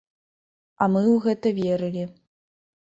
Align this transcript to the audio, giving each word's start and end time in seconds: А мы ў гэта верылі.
А 0.81 0.89
мы 0.95 1.03
ў 1.11 1.17
гэта 1.27 1.47
верылі. 1.63 2.03